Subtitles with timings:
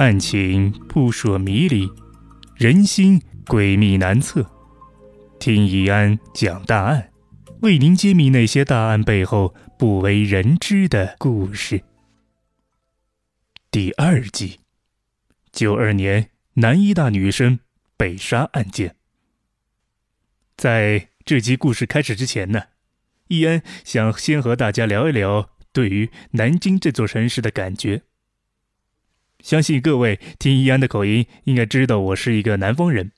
[0.00, 1.86] 案情扑朔迷离，
[2.56, 4.50] 人心诡秘难测。
[5.38, 7.12] 听易安讲大案，
[7.60, 11.82] 为您揭秘那些大案背后不为人知的故事。
[13.70, 14.60] 第二集：
[15.52, 17.60] 九二年南医大女生
[17.98, 18.96] 被杀案件。
[20.56, 22.62] 在这集故事开始之前呢，
[23.28, 28.04] 易安想先和大家聊一聊对于南京这座城市的感觉。
[29.42, 33.12] 相信各位听易安的口音，应该知道我是一个南方人。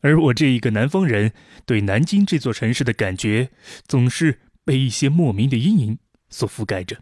[0.00, 1.32] 而我这一个南方人，
[1.64, 3.50] 对南京这座城市的感觉，
[3.86, 7.00] 总是被一些莫名的阴影所覆盖着。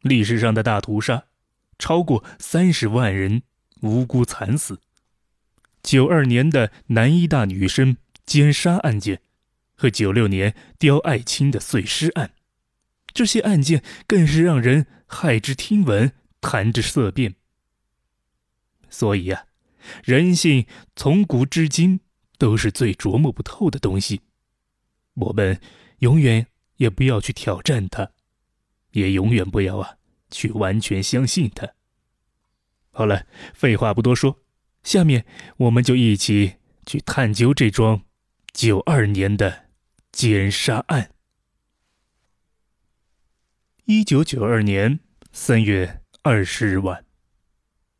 [0.00, 1.24] 历史上的大屠杀，
[1.78, 3.42] 超过三十万人
[3.82, 4.76] 无辜惨死；
[5.82, 9.20] 九二年的南医大女生奸杀案件，
[9.74, 12.30] 和九六年刁爱青的碎尸案，
[13.12, 16.12] 这些案件更是让人骇之听闻。
[16.40, 17.34] 谈之色变。
[18.88, 19.46] 所以呀，
[20.02, 20.66] 人性
[20.96, 22.00] 从古至今
[22.38, 24.22] 都是最琢磨不透的东西，
[25.14, 25.60] 我们
[26.00, 28.10] 永远也不要去挑战它，
[28.90, 29.98] 也永远不要啊
[30.30, 31.74] 去完全相信它。
[32.90, 34.40] 好了，废话不多说，
[34.82, 35.24] 下面
[35.58, 38.02] 我们就一起去探究这桩
[38.52, 39.66] 九二年的
[40.10, 41.12] 奸杀案。
[43.84, 44.98] 一九九二年
[45.30, 45.99] 三月。
[46.22, 47.06] 二十日晚，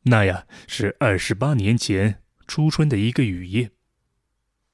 [0.03, 3.71] 那呀是二十八年前初春的一个雨夜，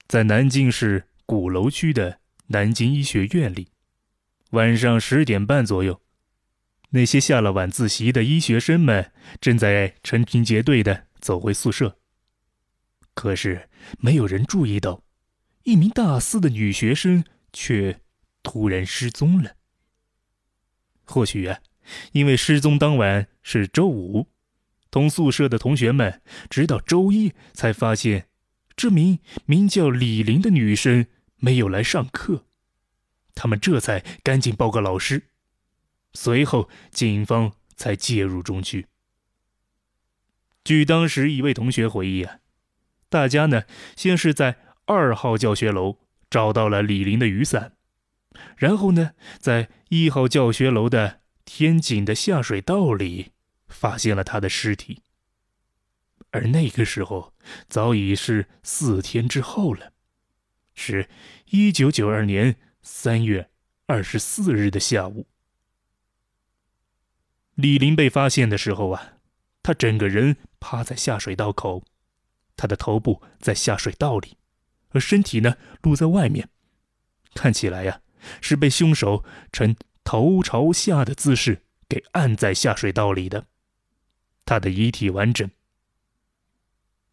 [0.09, 2.19] 在南京市鼓楼区的
[2.49, 3.69] 南京医学院里，
[4.51, 6.03] 晚上十点半左右，
[6.91, 12.01] 那些下了晚自习的医学生们正在成群结队的走回宿舍。
[13.15, 13.71] 可是
[14.01, 15.05] 没有人注意到，
[15.63, 18.01] 一名大四的女学生却
[18.43, 19.55] 突然失踪了。
[21.05, 21.61] 或许啊。
[22.13, 24.29] 因为失踪当晚是周五，
[24.91, 28.29] 同宿舍的同学们直到周一才发现，
[28.77, 32.47] 这名名叫李玲的女生没有来上课，
[33.35, 35.29] 他们这才赶紧报告老师，
[36.15, 38.87] 随后警方才介入中去。
[40.65, 42.39] 据当时一位同学回忆啊，
[43.09, 43.65] 大家呢
[43.95, 45.99] 先是在二号教学楼
[46.31, 47.75] 找到了李玲的雨伞，
[48.57, 51.21] 然后呢在一号教学楼的。
[51.47, 53.31] 天井的下水道里
[53.69, 55.03] 发现了他的尸体，
[56.33, 57.33] 而那个时候
[57.69, 59.93] 早已是四天之后了，
[60.75, 61.09] 是
[61.51, 63.49] 一九九二年三月
[63.87, 65.29] 二十四日的下午。
[67.55, 69.15] 李林被发现的时候啊，
[69.63, 71.85] 他整个人趴在下水道口，
[72.57, 74.37] 他的头部在下水道里，
[74.91, 76.51] 而身体呢露在外面，
[77.35, 78.03] 看起来呀
[78.43, 79.75] 是被凶手呈。
[80.07, 83.49] 头朝下的姿势给按在下水道里的，
[84.45, 85.51] 他的遗体完整。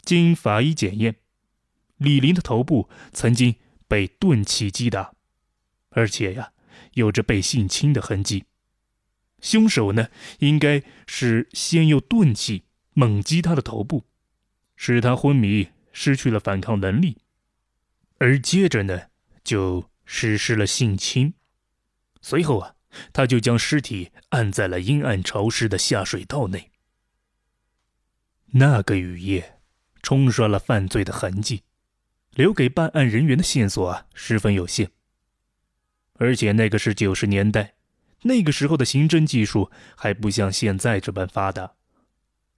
[0.04, 1.16] 经法医检验，
[1.98, 3.56] 李林的头部曾经
[3.88, 5.16] 被钝器击打，
[5.90, 6.54] 而且呀
[6.94, 8.46] 有着被性侵的痕迹。
[9.42, 14.06] 凶手呢应该是先用钝器猛击他的头部，
[14.76, 17.18] 使他昏迷，失去了反抗能力，
[18.20, 19.08] 而接着呢
[19.44, 21.34] 就实施了性侵，
[22.22, 22.76] 随后啊。
[23.12, 26.72] 他就将尸体按在了阴暗潮湿的下水道内。
[28.52, 29.60] 那个雨夜，
[30.02, 31.64] 冲刷了犯罪的痕迹，
[32.36, 34.92] 留给办案人员的线索啊十分有限。
[36.16, 37.74] 而且那个是九十年代，
[38.22, 41.74] 那个时候的刑侦技术还不像现在这般发达。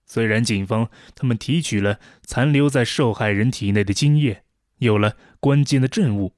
[0.04, 4.44] 虽然警方他们提取了残留在受害人体内的精液，
[4.78, 6.34] 有了关键的证物。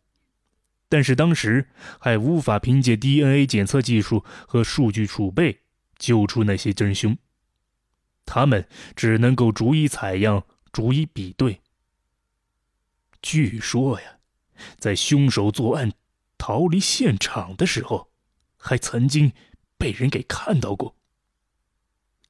[0.88, 1.68] 但是当时
[2.00, 5.60] 还无法凭借 DNA 检测技术和数据储备
[5.98, 7.16] 揪出那些真凶，
[8.24, 11.60] 他们只能够逐一采样、逐一比对。
[13.20, 14.18] 据说呀，
[14.78, 15.92] 在凶手作案
[16.38, 18.10] 逃离现场的时候，
[18.56, 19.32] 还曾经
[19.76, 20.96] 被人给看到过。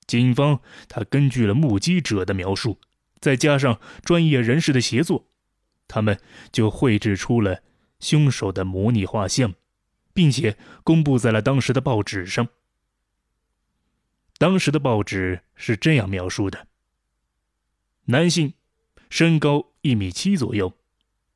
[0.07, 2.81] 警方他根据了目击者的描述，
[3.21, 5.29] 再加上专业人士的协作，
[5.87, 6.19] 他们
[6.51, 7.63] 就绘制出了。
[8.00, 9.55] 凶手的模拟画像，
[10.12, 12.49] 并且公布在了当时的报纸上。
[14.39, 16.69] 当时的报纸是这样描述的：
[18.05, 18.55] 男性，
[19.11, 20.75] 身高一米七左右，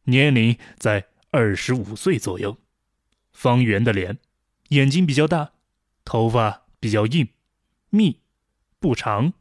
[0.05, 2.59] 年龄在二十五岁左右，
[3.33, 4.19] 方圆的脸，
[4.69, 5.53] 眼睛比较大，
[6.05, 7.29] 头发比较硬、
[7.91, 8.21] 密、
[8.79, 9.33] 不长，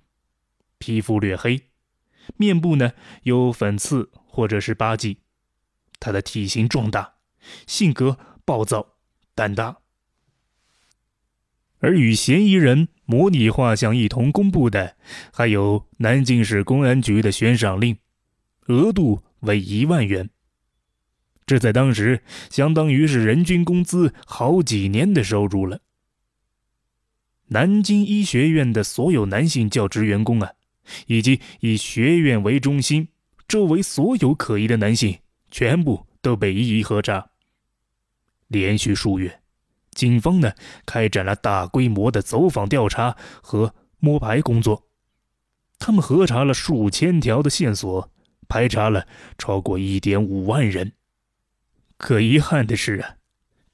[0.80, 1.70] 皮肤略黑，
[2.38, 5.20] 面部呢有粉刺或者是疤迹。
[6.00, 7.11] 他的体型壮大，
[7.68, 8.96] 性格暴躁、
[9.36, 9.78] 胆大。
[11.80, 14.96] 而与嫌疑人模拟画像一同公布的，
[15.34, 17.98] 还有南京市公安局的悬赏令，
[18.68, 20.30] 额度为一万元。
[21.48, 22.22] 这在当时
[22.52, 25.82] 相当于是人均工资好几年的收入了。
[27.48, 30.54] 南京医学院的所有男性教职员工啊，
[31.08, 33.08] 以及以学院为中心
[33.48, 35.18] 周围所有可疑的男性，
[35.50, 37.31] 全部都被一一核查。
[38.52, 39.42] 连续数月。
[39.92, 40.54] 警方呢，
[40.86, 44.88] 开展了大规模的走访调查和摸排工作，
[45.80, 48.10] 他们核查了数千条的线索，
[48.48, 49.08] 排查了
[49.38, 50.94] 超过一点五万人。
[51.98, 53.18] 可遗憾的是啊，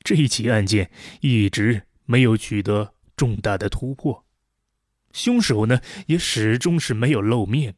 [0.03, 0.89] 这起案件
[1.21, 4.25] 一直没有取得重大的突破，
[5.13, 7.75] 凶手呢也始终是没有露面。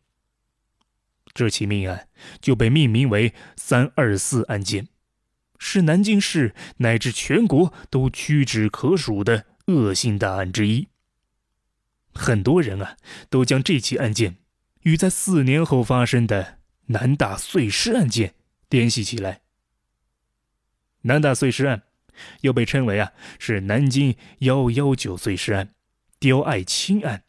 [1.34, 2.08] 这起命案
[2.42, 4.88] 就被命名为“三二四案件”。
[5.60, 10.88] 是南京市乃至全国都屈指可数的恶性大案之一。
[12.12, 12.98] 很多人啊，
[13.30, 14.38] 都将这起案件
[14.82, 18.34] 与在四年后发生的南大碎尸案件
[18.70, 19.42] 联系起来。
[21.04, 21.84] 南大碎尸案
[22.42, 25.76] 又被称为啊是南京幺幺九碎尸案、
[26.20, 27.24] 刁爱青案，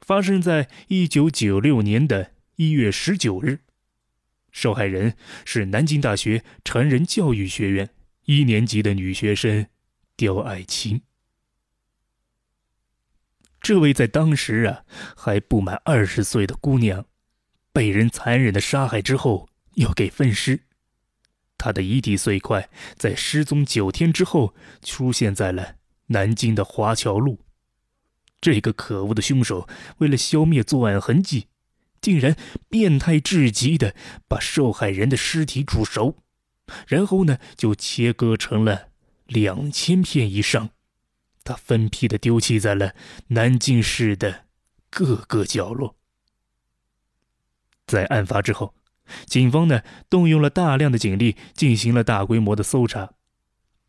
[0.00, 3.60] 发生在一九九六年的一月十九日。
[4.54, 7.90] 受害人是南京大学成人教育学院
[8.26, 9.66] 一年级的女学生
[10.16, 11.02] 刁爱青。
[13.60, 14.84] 这位在当时啊
[15.16, 17.04] 还不满二十岁的姑娘，
[17.72, 20.60] 被人残忍的杀害之后又给分尸，
[21.58, 25.74] 她的遗体碎块在失踪九天之后出现在了
[26.06, 27.40] 南京的华侨路。
[28.40, 29.68] 这个可恶的凶手
[29.98, 31.48] 为了消灭作案痕迹。
[32.04, 32.36] 竟然
[32.68, 33.94] 变态至极的
[34.28, 36.18] 把受害人的尸体煮熟，
[36.86, 38.88] 然后呢就切割成了
[39.24, 40.68] 两千片以上，
[41.44, 42.94] 他分批的丢弃在了
[43.28, 44.44] 南京市的
[44.90, 45.96] 各个角落。
[47.86, 48.74] 在案发之后，
[49.24, 49.80] 警方呢
[50.10, 53.14] 动用了大量的警力进行了大规模的搜查，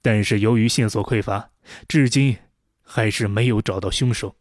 [0.02, 1.50] 但是由于线索匮乏，
[1.86, 2.38] 至今
[2.82, 4.38] 还是没有找到凶手。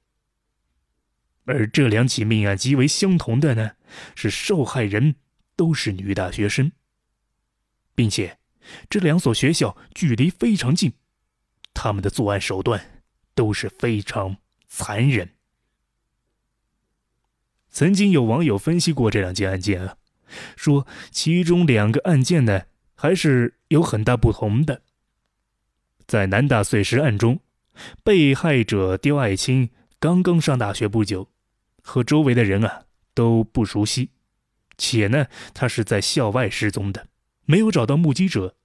[1.44, 3.72] 而这两起命案极为相同的呢，
[4.14, 5.16] 是受害人
[5.56, 6.72] 都是女大学生，
[7.94, 8.38] 并且
[8.88, 10.94] 这两所学校距离非常近，
[11.74, 13.02] 他们的作案手段
[13.34, 14.38] 都是非常
[14.68, 15.30] 残忍。
[17.70, 19.96] 曾经有网友分析过这两件案件啊，
[20.56, 22.62] 说其中两个案件呢
[22.94, 24.82] 还是有很大不同的。
[26.06, 27.40] 在南大碎尸案中，
[28.02, 29.68] 被害者刁爱青
[29.98, 31.33] 刚刚上大学不久。
[31.86, 34.10] 和周围的人啊都不熟悉，
[34.78, 37.06] 且呢，他是在校外失踪的，
[37.44, 38.56] 没有找到目击者，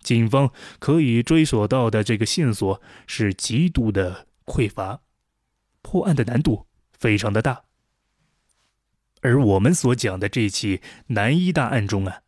[0.00, 5.00] 警方可以追索到的这个线索是极度的匮乏，
[5.80, 6.66] 破案的难度
[6.98, 7.62] 非常的大。
[9.22, 12.22] 而我们所讲的这起南医大案中啊，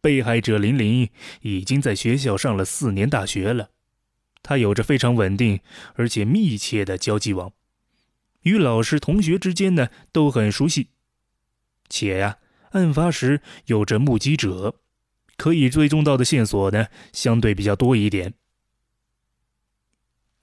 [0.00, 1.08] 被害者林林
[1.42, 3.70] 已经在学校上了四年大学了，
[4.42, 5.60] 他有着非常稳定
[5.94, 7.52] 而且密切的交际网。
[8.44, 10.88] 与老师、同学之间呢都很熟悉，
[11.88, 12.38] 且呀，
[12.70, 14.76] 案发时有着目击者，
[15.36, 18.34] 可以追踪到的线索呢相对比较多一点。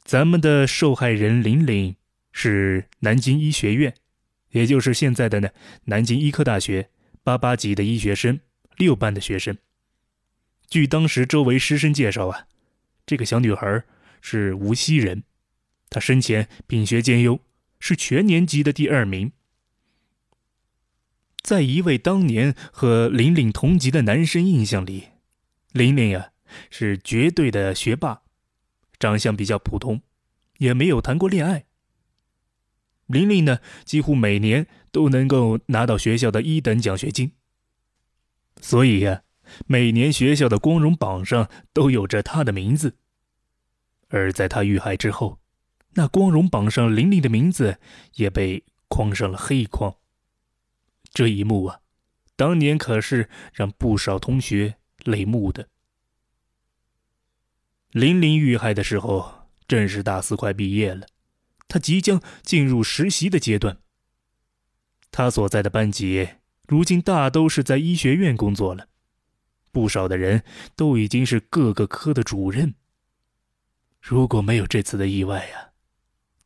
[0.03, 1.95] 咱们的受害人林玲
[2.31, 3.93] 是南京医学院，
[4.49, 5.49] 也就是现在的呢
[5.85, 6.89] 南京医科大学
[7.23, 8.39] 八八级的医学生，
[8.77, 9.55] 六班的学生。
[10.67, 12.47] 据当时周围师生介绍啊，
[13.05, 13.83] 这个小女孩
[14.21, 15.23] 是无锡人，
[15.89, 17.39] 她生前品学兼优。
[17.81, 19.33] 是全年级的第二名。
[21.41, 25.09] 在一位当年和玲玲同级的男生印象里，
[25.73, 26.31] 玲玲呀
[26.69, 28.21] 是绝对的学霸，
[28.99, 30.01] 长相比较普通，
[30.59, 31.65] 也没有谈过恋爱。
[33.07, 37.33] 玲玲呢，几乎每年都能够拿到学校的一等奖学金，
[38.61, 39.23] 所以呀，
[39.65, 42.97] 每年学校的光荣榜上都有着她的名字。
[44.09, 45.39] 而在她遇害之后。
[45.93, 47.79] 那光荣榜上，玲玲的名字
[48.15, 49.95] 也被框上了黑框。
[51.13, 51.81] 这一幕啊，
[52.35, 55.67] 当年可是让不少同学泪目的。
[57.91, 61.07] 玲玲遇害的时候，正是大四快毕业了，
[61.67, 63.79] 她即将进入实习的阶段。
[65.11, 66.29] 她所在的班级，
[66.67, 68.87] 如今大都是在医学院工作了，
[69.73, 70.45] 不少的人
[70.77, 72.75] 都已经是各个科的主任。
[73.99, 75.70] 如果没有这次的意外呀，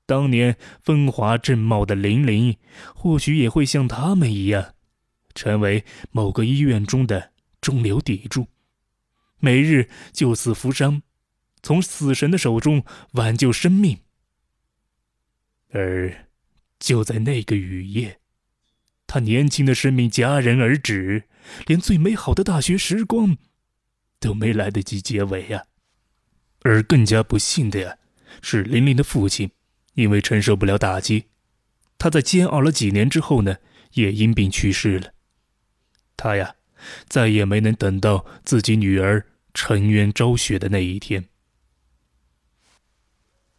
[0.06, 2.58] 当年风华正茂的林林，
[2.94, 4.74] 或许也会像他们一样，
[5.34, 8.48] 成为某个医院中的中流砥柱，
[9.40, 11.02] 每日救死扶伤。
[11.64, 13.98] 从死神的手中挽救生命，
[15.72, 16.28] 而
[16.78, 18.20] 就在那个雨夜，
[19.08, 21.24] 他年轻的生命戛然而止，
[21.66, 23.36] 连最美好的大学时光
[24.20, 25.66] 都没来得及结尾呀。
[26.62, 27.98] 而更加不幸的呀，
[28.44, 29.50] 是玲玲的父亲，
[29.96, 31.26] 因为承受不了打击，
[31.98, 33.58] 他在煎熬了几年之后呢，
[33.94, 35.14] 也因病去世了。
[36.16, 36.56] 他呀，
[37.10, 41.26] 再也没能等到自己女儿沉冤昭雪的那一天。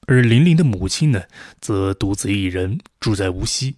[0.07, 1.25] 而玲玲的母亲呢，
[1.61, 3.77] 则独自一人住在无锡，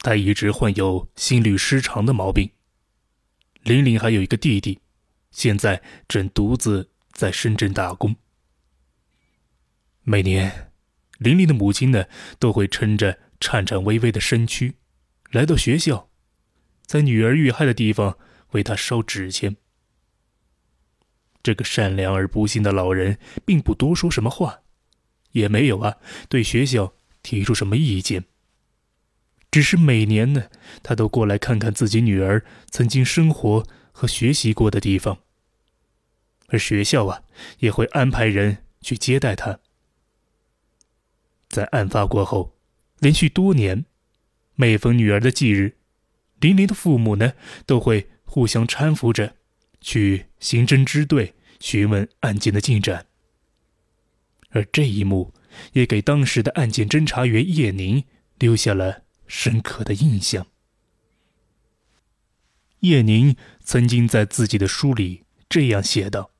[0.00, 2.50] 她一直患有心律失常的毛病。
[3.62, 4.80] 玲玲还有一个弟弟，
[5.30, 8.16] 现在正独自在深圳打工。
[10.02, 10.65] 每年，
[11.18, 12.06] 玲玲的母亲呢，
[12.38, 14.74] 都会撑着颤颤巍巍的身躯，
[15.30, 16.08] 来到学校，
[16.84, 18.18] 在女儿遇害的地方
[18.50, 19.56] 为她烧纸钱。
[21.42, 24.60] 这个善良而不幸的老人，并不多说什么话。
[25.32, 25.96] 也没有啊，
[26.28, 28.24] 对学校提出什么意见。
[29.50, 30.48] 只是每年呢，
[30.82, 35.18] 他都过来看看自己女儿曾经生活和学习过的地方。
[36.48, 37.22] 而学校啊，
[37.58, 39.60] 也会安排人去接待他。
[41.56, 42.54] 在案发过后，
[42.98, 43.86] 连续多年，
[44.56, 45.78] 每逢女儿的忌日，
[46.38, 47.32] 林林的父母呢，
[47.64, 49.36] 都会互相搀扶着，
[49.80, 53.06] 去刑侦支队询问案件的进展。
[54.50, 55.32] 而这一幕，
[55.72, 58.04] 也给当时的案件侦查员叶宁
[58.38, 60.46] 留下了深刻的印象。
[62.80, 63.34] 叶宁
[63.64, 66.32] 曾经在自己的书里这样写道：“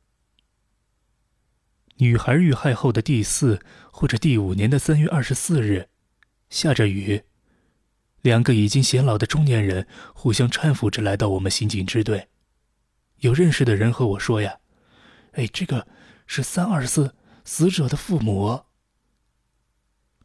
[1.98, 3.60] 女孩遇害后的第四
[3.90, 5.88] 或者第五年的三月二十四日，
[6.50, 7.22] 下着雨，
[8.22, 12.28] 两个已经显老的中年人互相搀扶着来到我们刑警支队。
[13.18, 14.58] 有认识的人和我说呀，
[15.32, 15.86] 哎，这个
[16.26, 17.14] 是三二四。”
[17.48, 18.64] 死者的父母，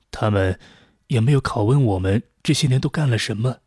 [0.10, 0.60] 他们
[1.06, 3.60] 也没有拷问我们这些年都干了什么，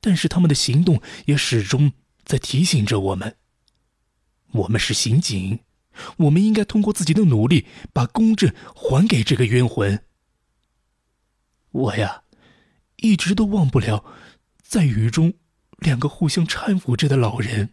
[0.00, 1.92] 但是他们的行动也始终
[2.24, 3.36] 在提醒着我们：
[4.52, 5.60] 我们是刑警，
[6.18, 10.02] 我们应该通过自己的努力把公正还给这个冤魂。
[11.70, 12.22] 我呀，
[12.96, 14.04] 一直都忘不了
[14.62, 15.34] 在雨中
[15.78, 17.70] 两个互相搀扶着的老人。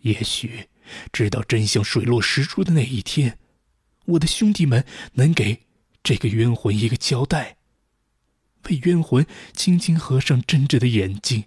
[0.00, 0.68] 也许。
[1.12, 3.40] 直到真相水落石出的那一天，
[4.04, 5.66] 我的兄弟们能给
[6.04, 7.56] 这个冤魂一个交代，
[8.68, 11.46] 为冤魂轻轻合上睁着的眼睛。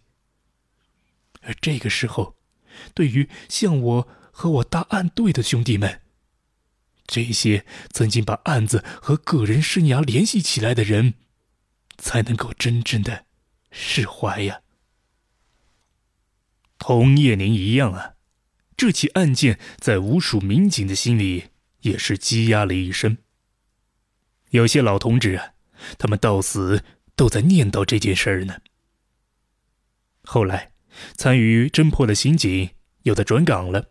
[1.40, 2.36] 而这个时候，
[2.94, 6.02] 对于像我和我大案队的兄弟们，
[7.08, 11.16] 这些曾经把案子和个人生涯联系起来的人，
[11.98, 13.26] 才能够真正的
[13.72, 14.62] 释怀呀。
[16.78, 18.16] 同叶宁一样啊。
[18.78, 21.50] 这起案件在无数民警的心里
[21.82, 23.18] 也是积压了一生。
[24.52, 25.52] 有些老同志啊，
[25.98, 26.82] 他们到死
[27.14, 28.62] 都在念叨这件事儿呢。
[30.24, 30.72] 后来，
[31.18, 32.70] 参与侦破的刑警
[33.02, 33.90] 有的转岗了，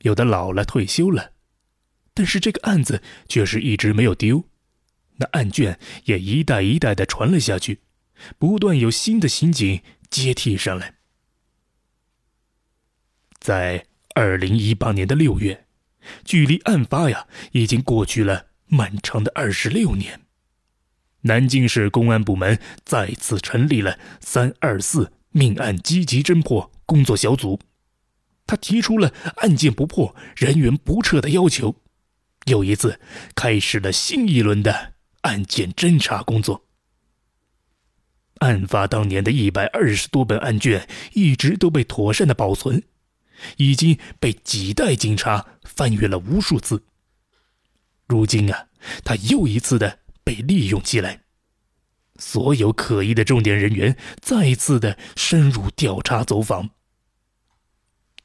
[0.00, 1.32] 有的老了退休了，
[2.14, 4.44] 但是这个案子却是一直没有丢，
[5.16, 7.80] 那案卷也一代一代的传了下去，
[8.38, 10.94] 不断有新的刑警接替上来，
[13.38, 13.84] 在。
[14.14, 15.68] 二零一八年的六月，
[16.24, 20.22] 距离案发呀已经过去了漫长的二十六年。
[21.20, 27.60] 南京市公安部门再次成立了“三二四”命案积极侦破工作小组，
[28.48, 31.76] 他提出了案件不破、人员不撤的要求，
[32.46, 32.98] 又一次
[33.36, 36.64] 开始了新一轮的案件侦查工作。
[38.38, 42.82] 案发当年的一百二十多本案卷一直都被妥善的保存。
[43.56, 46.82] 已经被几代警察翻阅了无数次。
[48.08, 48.66] 如今啊，
[49.04, 51.20] 他又一次的被利用起来，
[52.16, 56.70] 所有可疑的重点人员再一次的深入调查走访，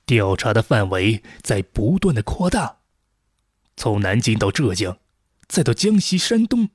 [0.05, 2.79] 调查的范围在不断的扩大，
[3.75, 4.97] 从南京到浙江，
[5.47, 6.69] 再到江西、山东，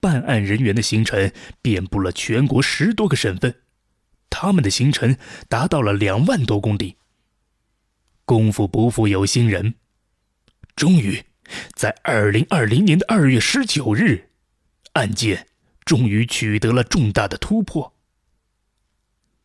[0.00, 3.62] 办案人员的行程遍布了全国十多个省份，
[4.30, 5.16] 他们的行程
[5.48, 6.96] 达到了两万多公里。
[8.24, 9.74] 功夫不负有心人，
[10.74, 11.24] 终于，
[11.74, 14.30] 在二零二零年的二月十九日，
[14.94, 15.46] 案件
[15.84, 17.94] 终于取得了重大的突破。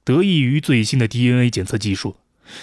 [0.06, 2.16] 得益于最新的 DNA 检测技术，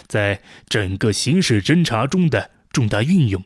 [0.07, 3.45] 在整个刑事侦查中的重大运用，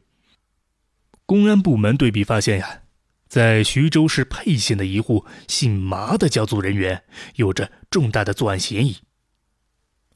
[1.26, 2.82] 公安部门对比发现呀，
[3.28, 7.04] 在徐州市沛县的一户姓麻的家族人员
[7.36, 8.98] 有着重大的作案嫌疑。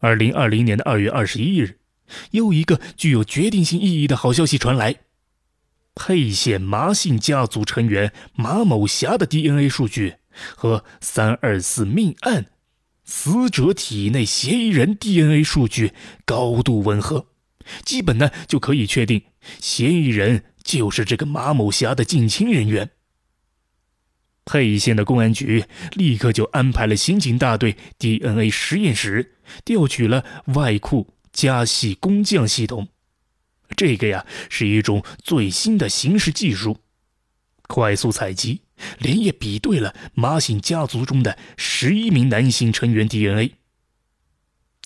[0.01, 1.79] 二零二零年的二月二十一日。
[2.33, 4.97] 又一个具有决定性意义的好消息传来：
[5.95, 10.17] 沛县麻姓家族成员马某霞的 DNA 数据
[10.55, 12.45] 和三二四命案
[13.05, 15.93] 死者体内嫌疑人 DNA 数据
[16.25, 17.27] 高度吻合，
[17.85, 19.23] 基本呢就可以确定
[19.61, 22.91] 嫌疑人就是这个马某霞的近亲人员。
[24.45, 31.15] 沛县的公安局立刻就安排了刑警大队 DNA 实验室，调取了外库。
[31.35, 32.91] 加系工匠系统，
[33.77, 36.79] 这个呀是一种最新的刑事技术，
[37.67, 38.61] 快速采集，
[38.99, 43.55] 连夜比对了马姓家族中的十一名男性成员 DNA。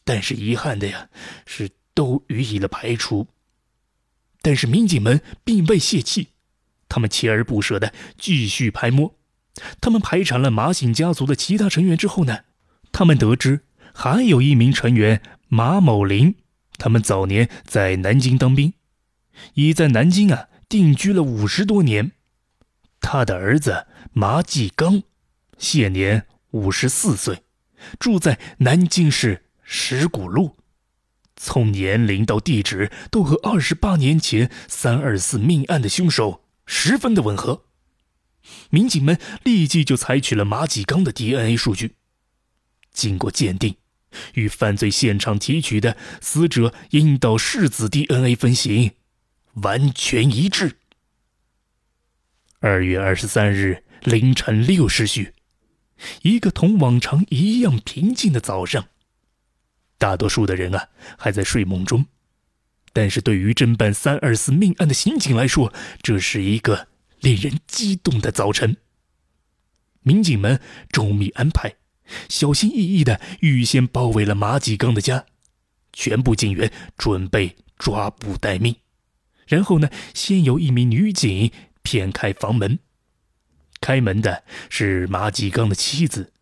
[0.05, 1.09] 但是遗憾的呀，
[1.47, 3.29] 是都予以了排除。
[4.41, 6.29] 但是民警们并未泄气，
[6.89, 9.15] 他们锲而不舍的继续排摸。
[9.81, 12.45] 他们排查了马姓家族的其他成员之后呢，
[12.93, 15.21] 他们得知还有一名成员。
[15.51, 16.35] 马某林，
[16.77, 18.75] 他们早年在南京当兵，
[19.55, 22.13] 已在南京啊定居了五十多年。
[23.11, 25.03] 他的儿子马继刚，
[25.57, 27.43] 现年五十四岁，
[27.99, 30.57] 住在南京市石鼓路，
[31.35, 37.65] 从年龄到地址都和二十八年前三二四命案的凶手十分的吻合。
[38.69, 41.95] 民警们立即就采取了马继刚的 DNA 数据，
[42.93, 43.77] 经过鉴定。
[44.35, 48.93] 与犯罪现场提取的死者阴道拭子 DNA 分型
[49.55, 50.77] 完全一致。
[52.61, 55.33] 二月二十三日凌晨六时许，
[56.23, 58.89] 一个同往常一样平静的早上，
[59.97, 62.07] 大多数的人啊还在睡梦中，
[62.93, 66.89] 但是对于侦办三二四命案的刑警来说，这是一个
[67.21, 68.77] 令人激动的早晨。
[70.01, 71.77] 民警们周密安排。
[72.29, 75.27] 小心翼翼的预先包围了马继刚的家，
[75.93, 78.75] 全部警员准备抓捕待命。
[79.47, 81.53] 然后呢，先由一名女警
[81.89, 82.81] 骗开房门。
[83.81, 86.35] 开门的是马继刚的妻子，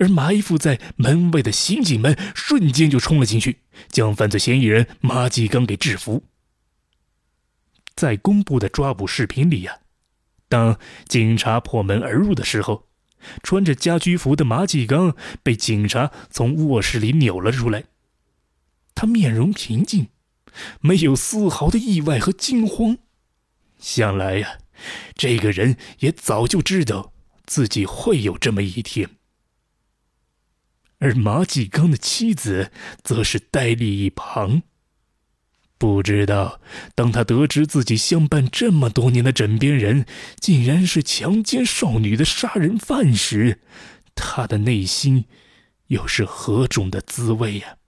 [0.00, 6.24] 而埋伏在门外的刑警们瞬间就冲了进去，将犯罪嫌疑人马继刚给制服。
[7.94, 9.78] 在公布的抓捕视频里呀，
[10.48, 10.76] 当
[11.06, 12.88] 警察破门而入的时候。
[13.42, 17.84] 穿着家居服的马继刚被警察从卧室里扭了出来。
[18.94, 20.08] 他面容平静，
[20.80, 22.96] 没有丝毫的意外和惊慌。
[23.78, 24.58] 想来呀，
[25.14, 27.12] 这个人也早就知道
[27.46, 29.10] 自己会有这么一天。
[30.98, 32.70] 而马继刚的妻子
[33.02, 34.62] 则是呆立一旁。
[35.78, 36.60] 不知道，
[36.94, 40.04] 当他得知自己相伴这么多年的枕边人
[40.38, 43.62] 竟然是强奸少女的杀人犯时，
[44.14, 45.24] 他的内心
[45.86, 47.78] 又是何种的滋味呀？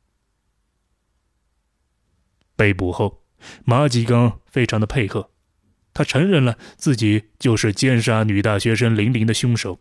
[2.57, 3.25] 被捕后，
[3.67, 5.32] 马继刚非常的配合，
[5.95, 9.81] 他承认了自己就是奸杀女大学生玲玲的凶手，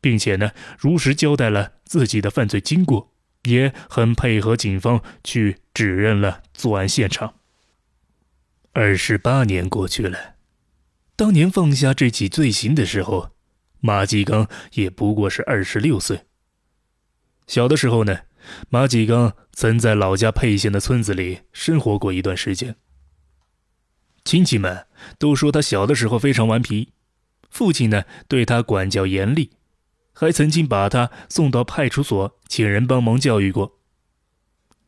[0.00, 3.10] 并且呢，如实交代了自己的犯罪经过。
[3.48, 7.40] 也很配合警方去指认了作案现场。
[8.72, 10.36] 二十八年过去了，
[11.16, 13.32] 当年放下这起罪行的时候，
[13.80, 16.20] 马继刚也不过是二十六岁。
[17.48, 18.20] 小的时候呢，
[18.68, 22.76] 马继刚曾在老家沛县的村子里生活过一段时间。
[24.24, 24.86] 亲戚们
[25.18, 26.92] 都说他小的时候非常顽皮，
[27.50, 29.50] 父亲呢对他管教严厉。
[30.14, 33.78] 还曾经把他送到派出所，请人帮忙教育过。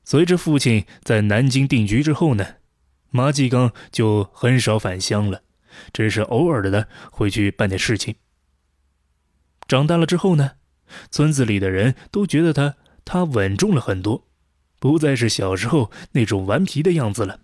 [0.04, 2.56] 随着父亲在南京定居之后呢，
[3.10, 5.42] 马继刚就很少返乡了，
[5.94, 8.16] 只是偶尔的呢回去办点事情。
[9.66, 10.52] 长大了之后呢，
[11.10, 14.28] 村子里的人都觉得他他稳重了很多，
[14.78, 17.40] 不再是小时候那种顽皮的样子了。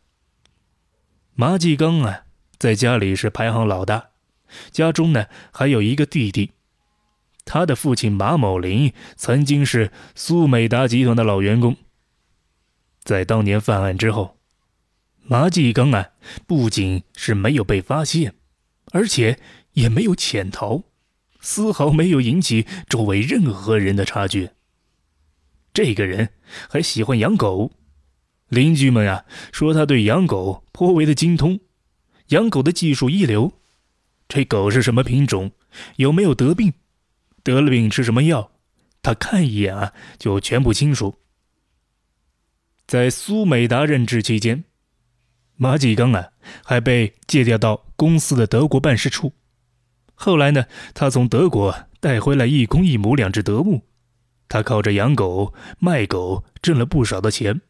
[1.40, 2.26] 马继刚啊，
[2.58, 4.10] 在家里是排行老大，
[4.70, 6.50] 家中呢还有一个弟弟。
[7.46, 11.78] 他的父亲马某林曾经是苏美达集团的老员工。
[13.02, 14.36] 在当年犯案之后，
[15.22, 16.10] 马继刚啊
[16.46, 18.34] 不仅是没有被发现，
[18.92, 19.38] 而且
[19.72, 20.82] 也没有潜逃，
[21.40, 24.52] 丝毫没有引起周围任何人的察觉。
[25.72, 26.34] 这个人
[26.68, 27.72] 还喜欢养狗，
[28.50, 31.60] 邻居们啊说他对养狗颇为的精通，
[32.28, 33.52] 养狗的技术一流，
[34.28, 35.52] 这狗是什么品种，
[35.96, 36.72] 有没有得病，
[37.44, 38.50] 得了病吃什么药，
[39.02, 41.14] 他看一眼啊就全部清楚。
[42.88, 44.64] 在苏美达任职期间，
[45.54, 46.30] 马继刚啊
[46.64, 49.32] 还被借调到公司的德国办事处。
[50.14, 53.86] 后来呢，他从德国带回来一公一母两只德牧，
[54.48, 57.60] 他靠着养狗卖狗挣了不少的钱，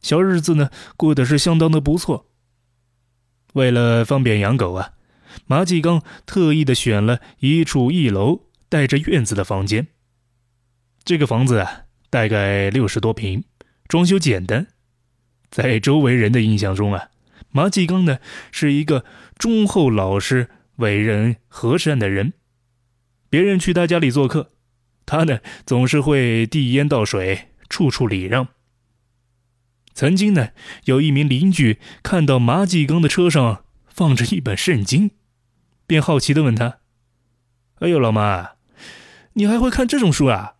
[0.00, 2.26] 小日子呢过得是相当的不错。
[3.54, 4.92] 为了方便养狗啊，
[5.46, 9.88] 马继刚特意的选了一处一楼带着院子的房间。
[11.02, 13.44] 这个房子啊，大概六十多平，
[13.88, 14.66] 装修简单。
[15.50, 17.08] 在周围人的印象中啊，
[17.50, 18.18] 马继刚呢
[18.52, 19.04] 是一个
[19.38, 22.34] 忠厚老实、为人和善的人。
[23.30, 24.52] 别人去他家里做客，
[25.06, 28.48] 他呢总是会递烟倒水，处处礼让。
[29.98, 30.50] 曾经呢，
[30.84, 35.10] 有一名邻居看到马继刚的车上放着一本圣经，
[35.88, 36.78] 便好奇的问他
[37.82, 38.50] ：“哎呦，老马，
[39.32, 40.54] 你还会看这种书啊？”“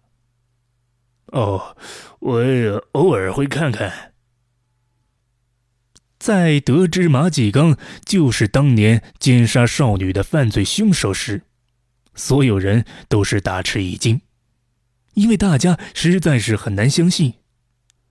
[1.30, 1.76] 哦，
[2.18, 2.42] 我
[2.90, 4.12] 偶尔会看看。”
[6.18, 11.42] 在得知马继刚就是当年奸杀少女的犯罪凶手时，
[12.16, 14.20] 所有人都是大吃一惊，
[15.14, 17.34] 因为大家实在是很难相信。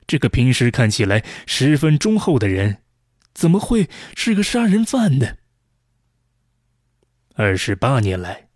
[0.07, 2.77] 这个平时看起来十分忠厚的人，
[3.33, 5.35] 怎么会是个杀人犯呢？
[7.35, 8.47] 二十八年来，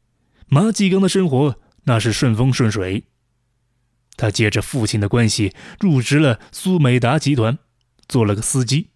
[0.48, 3.06] 马继刚的生活那是顺风顺水。
[4.16, 7.58] 他借着父亲的关系入职了苏美达集团，
[8.08, 8.90] 做了个司机，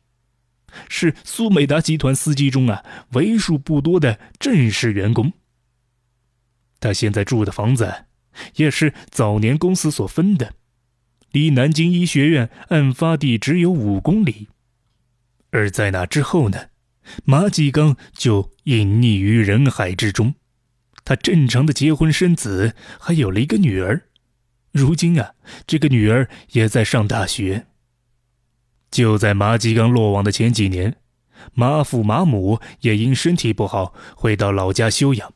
[0.88, 5.34] 是苏美达集团司机中啊为数不多的正式员工。
[6.80, 8.06] 他现在住的房子，
[8.56, 10.54] 也是早年公司所分的。
[11.36, 14.48] 离南京医学院案发地只有五公里，
[15.52, 16.68] 而在那之后呢，
[17.26, 20.36] 马继刚就隐匿于人海之中。
[21.04, 24.04] 他正常的结婚生子，还有了一个女儿。
[24.72, 25.34] 如今啊，
[25.68, 27.66] 这个女儿也在上大学。
[28.90, 30.96] 就在马继刚落网的前几年，
[31.54, 35.34] 马父马母也因身体不好回到老家休养，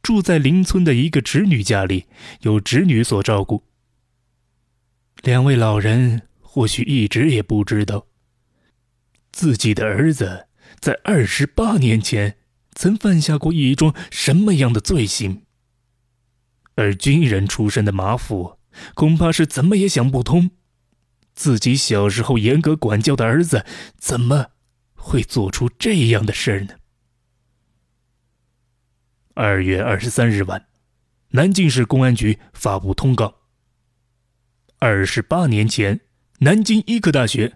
[0.00, 2.06] 住在邻村的一个侄女家里，
[2.42, 3.64] 由侄女所照顾。
[5.24, 8.06] 两位老人或许一直也不知道，
[9.32, 10.48] 自己的儿子
[10.80, 12.36] 在二十八年前
[12.74, 15.46] 曾犯下过一桩什么样的罪行。
[16.74, 18.58] 而军人出身的马府
[18.92, 20.50] 恐怕是怎么也想不通，
[21.34, 23.64] 自己小时候严格管教的儿子
[23.96, 24.48] 怎么
[24.94, 26.74] 会做出这样的事儿呢？
[29.32, 30.66] 二月二十三日晚，
[31.30, 33.43] 南京市公安局发布通告。
[34.86, 36.02] 二十八年前，
[36.40, 37.54] 南京医科大学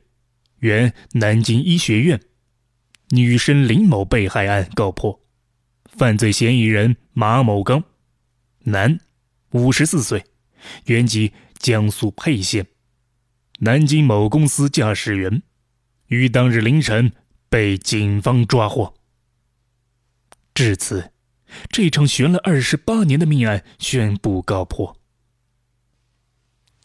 [0.60, 2.22] 原南京医学院
[3.10, 5.20] 女生林某被害案告破，
[5.84, 7.84] 犯罪嫌疑人马某刚，
[8.60, 8.98] 男，
[9.50, 10.24] 五十四岁，
[10.86, 12.66] 原籍江苏沛县，
[13.58, 15.42] 南京某公司驾驶员，
[16.06, 17.12] 于当日凌晨
[17.50, 18.94] 被警方抓获。
[20.54, 21.12] 至此，
[21.68, 24.97] 这场悬了二十八年的命案宣布告破。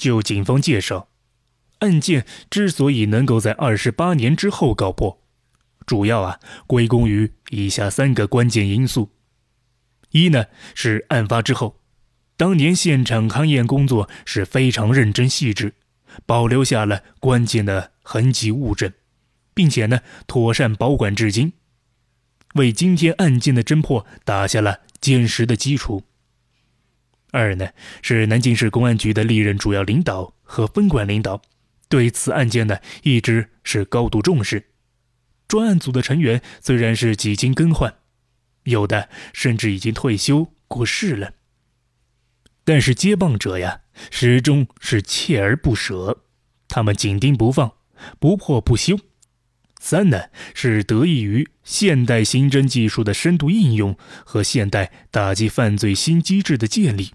[0.04, 1.08] 就警方介绍，
[1.80, 5.24] 案件之所以能够在二十八年之后告破，
[5.86, 9.12] 主要啊归功于以下三个关键因素：
[10.12, 11.80] 一呢是案发之后，
[12.36, 15.76] 当年现场勘验工作是非常认真细致，
[16.26, 18.92] 保留下了关键的痕迹物证，
[19.54, 21.54] 并且呢妥善保管至今，
[22.56, 26.04] 为今天案件的侦破打下了坚实的基础。
[27.34, 27.70] 二呢，
[28.04, 31.42] 是南京市公安局的历任主要领导和分管领导，
[31.90, 34.68] 对此案件呢一直是高度重视。
[35.48, 37.96] 专案组的成员虽然是几经更换，
[38.66, 41.34] 有的甚至已经退休过世了，
[42.64, 46.22] 但是接棒者呀始终是锲而不舍，
[46.68, 47.74] 他们紧盯不放，
[48.20, 49.00] 不破不休。
[49.82, 57.14] 三呢，是得益于现代刑侦技术的深度应用和现代打击犯罪新机制的建立。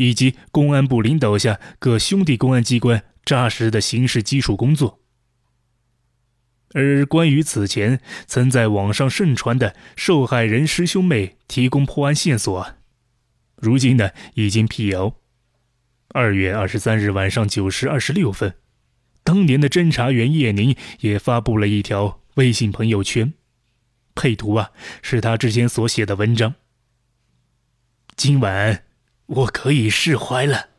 [0.00, 4.98] 以及公安部领导下各兄弟公安机关扎实的刑事基础工作。
[6.72, 12.74] 而关于此前曾在网上盛传的受害人师兄妹提供破案线索，
[13.56, 15.16] 如今呢已经辟谣。
[16.14, 18.54] 二月二十三日晚上九时二十六分，
[19.22, 23.34] 当年的侦查员叶宁也发布了一条微信朋友圈，
[24.14, 24.70] 配图啊
[25.02, 26.54] 是他之前所写的文章。
[28.16, 28.84] 今晚。
[29.30, 30.70] 我可以释怀了。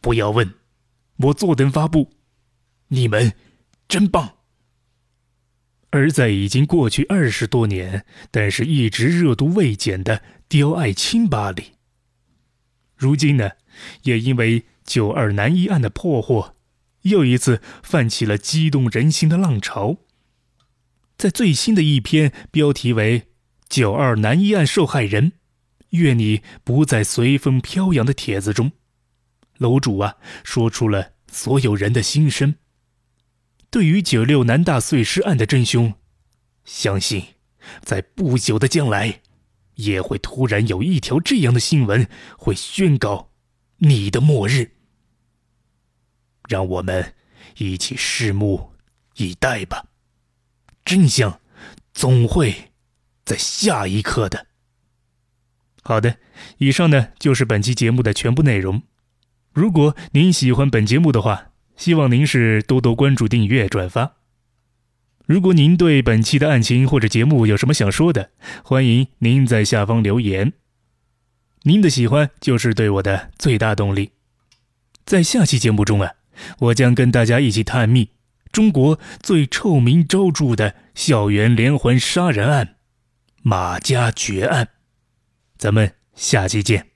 [0.00, 0.54] 不要问，
[1.16, 2.10] 我坐等发布。
[2.88, 3.34] 你们
[3.86, 4.36] 真棒。
[5.90, 11.72] 而在已经过去二十多年，但是一直热度未减的刁爱清吧里。
[12.96, 13.50] 如今呢，
[14.04, 16.56] 也因为九二男一案的破获，
[17.02, 19.98] 又一次泛起了激动人心的浪潮。
[21.18, 23.28] 在最新的一篇标题为
[23.68, 25.32] “九二男一案受害人，
[25.92, 28.72] 愿你不再随风飘扬”的帖子中，
[29.56, 32.56] 楼主啊说出了所有人的心声。
[33.70, 35.94] 对于九六南大碎尸案的真凶，
[36.64, 37.24] 相信
[37.82, 39.22] 在不久的将来，
[39.76, 43.30] 也会突然有一条这样的新闻会宣告
[43.78, 44.72] 你的末日。
[46.48, 47.14] 让我们
[47.56, 48.72] 一起拭目
[49.16, 49.86] 以待吧。
[50.84, 51.40] 真相
[51.94, 52.72] 总会
[53.24, 54.48] 在下一刻的。
[55.82, 56.16] 好的，
[56.58, 58.82] 以上呢就是本期节目的全部内容。
[59.52, 64.14] 如果您喜欢本节目的话，希望您是多多关注、订阅、转发。
[65.26, 68.30] 如果您对本期的案情或者节目有什么想说的，
[68.64, 70.52] 欢迎您在下方留言。
[71.62, 74.12] 您的喜欢就是对我的最大动力。
[75.04, 76.12] 在下期节目中啊，
[76.58, 78.10] 我将跟大家一起探秘。
[78.50, 82.76] 中国最臭名昭著的校园连环杀人案——
[83.42, 84.68] 马家爵案，
[85.62, 86.91] 咱们下期见。